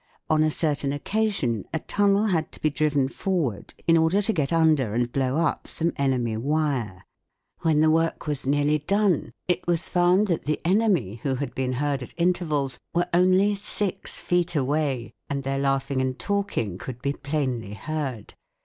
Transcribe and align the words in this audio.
On 0.31 0.41
a 0.41 0.49
certain 0.49 0.91
occasion 0.93 1.63
a 1.71 1.77
tunnel 1.77 2.25
had 2.25 2.51
to 2.53 2.59
be 2.59 2.71
driven 2.71 3.07
forward 3.07 3.75
in 3.85 3.95
order 3.95 4.19
to 4.23 4.33
get 4.33 4.51
under 4.51 4.95
and 4.95 5.11
blow 5.11 5.37
up 5.37 5.67
some 5.67 5.93
enemy 5.95 6.35
wire. 6.37 7.03
When 7.59 7.81
the 7.81 7.91
work 7.91 8.25
was 8.25 8.47
nearly 8.47 8.79
done, 8.79 9.31
it 9.47 9.67
was 9.67 9.87
found 9.87 10.25
that 10.29 10.45
the 10.45 10.59
enemy, 10.65 11.19
who 11.21 11.35
had 11.35 11.53
been 11.53 11.73
heard 11.73 12.01
at 12.01 12.15
intervals, 12.17 12.79
were 12.95 13.09
only 13.13 13.53
six 13.53 14.17
feet 14.17 14.55
away, 14.55 15.13
and 15.29 15.43
their 15.43 15.59
laughing 15.59 16.01
and 16.01 16.17
talking 16.17 16.79
could 16.79 17.03
be 17.03 17.13
plainly 17.13 17.75
heard. 17.75 18.33